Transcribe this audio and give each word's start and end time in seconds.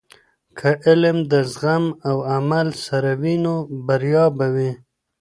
که 0.57 0.69
علم 0.85 1.17
د 1.31 1.33
زغم 1.51 1.85
او 2.09 2.17
عمل 2.33 2.67
سره 2.85 3.11
وي، 3.21 3.35
نو 3.45 3.53
بریا 3.87 4.25
به 4.37 4.47
وي. 4.55 4.71